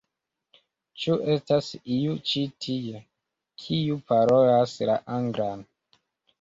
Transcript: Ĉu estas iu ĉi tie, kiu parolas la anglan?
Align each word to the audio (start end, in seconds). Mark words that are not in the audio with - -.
Ĉu 1.03 1.17
estas 1.33 1.67
iu 1.97 2.17
ĉi 2.31 2.43
tie, 2.67 3.03
kiu 3.67 4.01
parolas 4.15 4.77
la 4.93 4.99
anglan? 5.21 5.67